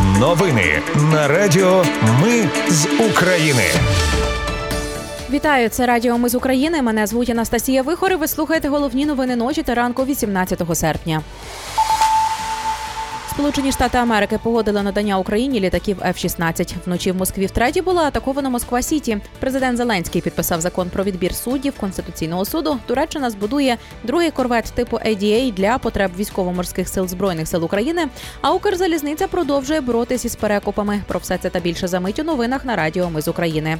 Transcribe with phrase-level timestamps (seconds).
[0.00, 1.84] Новини на Радіо
[2.22, 3.62] Ми з України.
[5.30, 6.82] Вітаю, це Радіо Ми з України.
[6.82, 8.12] Мене звуть Анастасія Вихор.
[8.12, 11.22] і Ви слухаєте головні новини ночі та ранку 18 серпня.
[13.32, 16.74] Сполучені Штати Америки погодили надання Україні літаків F-16.
[16.86, 19.18] Вночі в Москві втретє була атакована Москва Сіті.
[19.40, 22.78] Президент Зеленський підписав закон про відбір суддів Конституційного суду.
[22.86, 28.08] Туреччина збудує другий корвет типу ADA для потреб військово-морських сил збройних сил України.
[28.40, 31.02] А Укрзалізниця продовжує боротись із перекупами.
[31.06, 33.78] Про все це та більше за мить у новинах на Радіо Ми з України.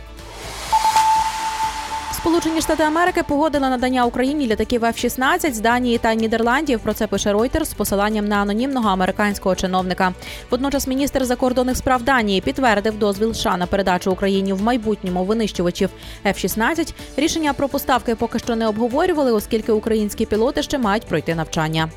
[2.23, 6.81] Сполучені Штати Америки погодили надання Україні літаків F-16 з Данії та Нідерландів.
[6.81, 10.15] Про це пише Reuters з посиланням на анонімного американського чиновника.
[10.51, 15.91] Водночас міністр закордонних справ Данії підтвердив дозвіл США на передачу Україні в майбутньому винищувачів
[16.27, 16.95] F-16.
[17.17, 21.89] Рішення про поставки поки що не обговорювали, оскільки українські пілоти ще мають пройти навчання.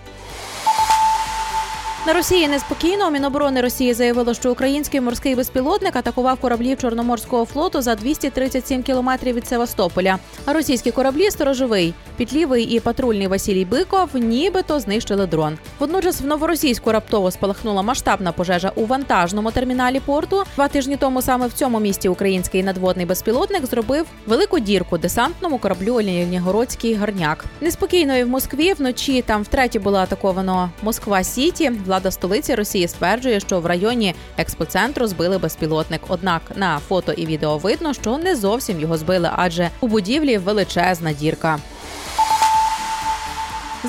[2.08, 3.12] На Росії неспокійно.
[3.12, 9.48] Міноборони Росії заявило, що український морський безпілотник атакував кораблів Чорноморського флоту за 237 кілометрів від
[9.48, 10.20] Севастополя.
[10.46, 15.58] А російські кораблі сторожовий, пітлівий і патрульний Василій Биков, нібито знищили дрон.
[15.80, 20.44] Водночас в новоросійську раптово спалахнула масштабна пожежа у вантажному терміналі порту.
[20.56, 25.94] Два тижні тому саме в цьому місті український надводний безпілотник зробив велику дірку десантному кораблю
[25.94, 27.46] Олєнігородський горняк.
[27.62, 33.40] Неспокійно і в Москві вночі там втретє було атаковано Москва Сіті влада столиці Росії стверджує,
[33.40, 36.02] що в районі експоцентру збили безпілотник.
[36.08, 41.14] Однак на фото і відео видно, що не зовсім його збили, адже у будівлі величезна
[41.14, 41.60] дірка.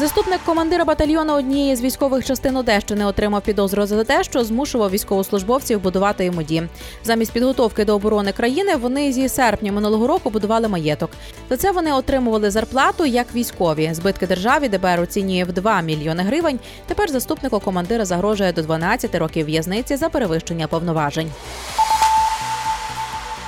[0.01, 5.81] Заступник командира батальйону однієї з військових частин Одещини отримав підозру за те, що змушував військовослужбовців
[5.81, 6.69] будувати йому дім.
[7.05, 11.11] Замість підготовки до оборони країни вони зі серпня минулого року будували маєток.
[11.51, 13.91] За це вони отримували зарплату як військові.
[13.93, 16.59] Збитки державі ДБР оцінює в 2 мільйони гривень.
[16.87, 21.31] Тепер заступнику командира загрожує до 12 років в'язниці за перевищення повноважень.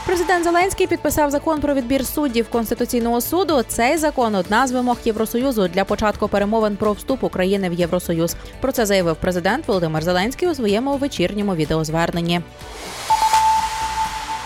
[0.08, 3.62] Президент Зеленський підписав закон про відбір суддів Конституційного суду.
[3.68, 8.36] Цей закон одна з вимог Євросоюзу для початку перемовин про вступ України в Євросоюз.
[8.60, 12.40] Про це заявив президент Володимир Зеленський у своєму вечірньому відеозверненні.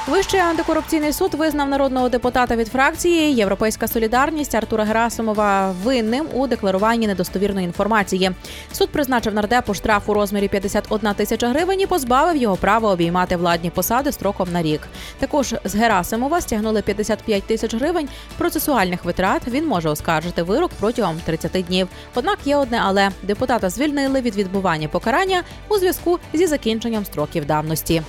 [0.07, 7.07] Вищий антикорупційний суд визнав народного депутата від фракції Європейська солідарність Артура Герасимова винним у декларуванні
[7.07, 8.31] недостовірної інформації.
[8.73, 13.71] Суд призначив нардепу штраф у розмірі 51 тисяча гривень і позбавив його права обіймати владні
[13.71, 14.81] посади строком на рік.
[15.19, 18.09] Також з Герасимова стягнули 55 тисяч гривень
[18.39, 19.43] процесуальних витрат.
[19.49, 21.89] Він може оскаржити вирок протягом 30 днів.
[22.15, 28.03] Однак є одне, але депутата звільнили від відбування покарання у зв'язку зі закінченням строків давності.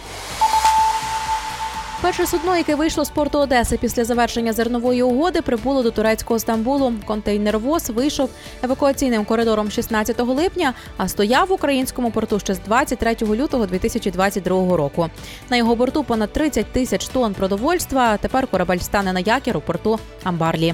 [2.03, 6.94] Перше судно, яке вийшло з порту Одеси після завершення зернової угоди, прибуло до турецького Стамбулу.
[7.06, 8.30] Контейнервоз вийшов
[8.64, 15.09] евакуаційним коридором 16 липня, а стояв в українському порту ще з 23 лютого 2022 року.
[15.50, 18.18] На його борту понад 30 тисяч тонн продовольства.
[18.18, 20.74] Тепер корабель стане на якір у порту Амбарлі.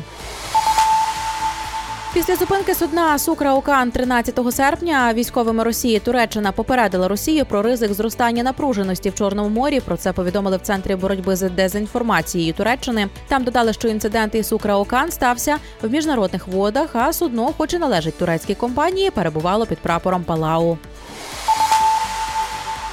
[2.14, 8.44] Після зупинки судна Сукра Окан 13 серпня військовими Росії Туреччина попередила Росію про ризик зростання
[8.44, 9.80] напруженості в Чорному морі.
[9.80, 13.08] Про це повідомили в центрі боротьби з дезінформацією Туреччини.
[13.28, 17.78] Там додали, що інцидент із Сукра Окан стався в міжнародних водах, а судно, хоч і
[17.78, 20.78] належить турецькій компанії, перебувало під прапором Палау.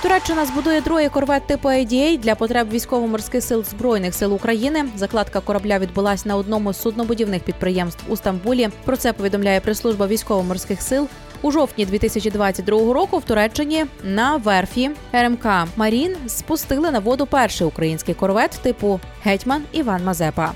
[0.07, 4.85] Туреччина збудує другий корвет типу ADA для потреб військово-морських сил збройних сил України.
[4.97, 8.69] Закладка корабля відбулась на одному з суднобудівних підприємств у Стамбулі.
[8.85, 11.09] Про це повідомляє прес-служба військово-морських сил.
[11.43, 15.47] У жовтні 2022 року в Туреччині на верфі РМК
[15.77, 20.53] Марін спустили на воду перший український корвет типу Гетьман Іван Мазепа.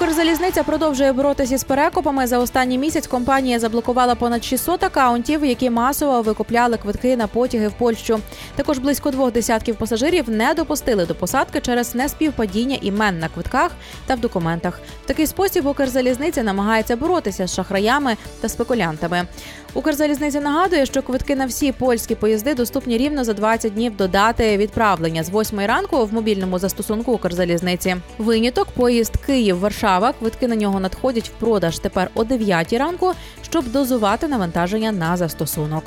[0.00, 2.26] Укрзалізниця продовжує боротися з перекупами.
[2.26, 7.72] За останній місяць компанія заблокувала понад 600 акаунтів, які масово викупляли квитки на потяги в
[7.72, 8.20] Польщу.
[8.54, 13.70] Також близько двох десятків пасажирів не допустили до посадки через неспівпадіння імен на квитках
[14.06, 14.80] та в документах.
[15.04, 19.26] В такий спосіб Укрзалізниця намагається боротися з шахраями та спекулянтами.
[19.74, 24.56] Укрзалізниця нагадує, що квитки на всі польські поїзди доступні рівно за 20 днів до дати
[24.56, 27.96] відправлення з 8 ранку в мобільному застосунку Укрзалізниці.
[28.18, 29.16] Виняток поїзд
[29.90, 30.12] Київ-Варшава.
[30.12, 35.84] Квитки на нього надходять в продаж тепер о 9 ранку, щоб дозувати навантаження на застосунок.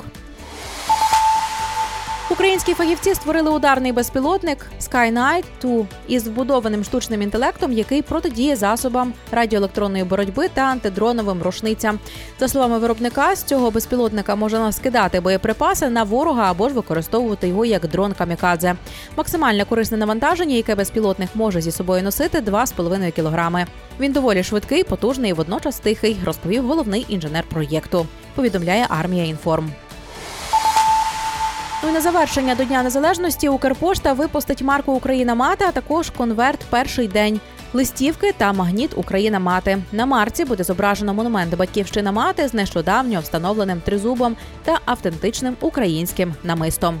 [2.34, 10.04] Українські фахівці створили ударний безпілотник Skynight 2 із вбудованим штучним інтелектом, який протидіє засобам радіоелектронної
[10.04, 11.98] боротьби та антидроновим рушницям.
[12.40, 17.64] За словами виробника, з цього безпілотника можна скидати боєприпаси на ворога або ж використовувати його
[17.64, 18.74] як дрон камікадзе.
[19.16, 23.66] Максимальне корисне навантаження, яке безпілотник може зі собою носити, 2,5 кілограми.
[24.00, 28.06] Він доволі швидкий, потужний і водночас тихий, розповів головний інженер проєкту.
[28.34, 29.70] Повідомляє армія інформ.
[31.84, 36.60] Ну і на завершення до Дня Незалежності Укрпошта випустить марку Україна Мати, а також конверт
[36.70, 37.40] перший день.
[37.72, 43.80] Листівки та магніт Україна мати на марці буде зображено монумент Батьківщина мати з нещодавньо встановленим
[43.80, 47.00] тризубом та автентичним українським намистом.